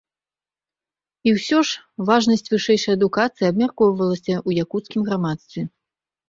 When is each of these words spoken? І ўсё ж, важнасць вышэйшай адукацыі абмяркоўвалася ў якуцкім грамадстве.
І 1.27 1.33
ўсё 1.35 1.59
ж, 1.71 1.83
важнасць 2.07 2.51
вышэйшай 2.53 2.95
адукацыі 2.99 3.47
абмяркоўвалася 3.51 4.33
ў 4.47 4.65
якуцкім 4.65 5.01
грамадстве. 5.13 5.61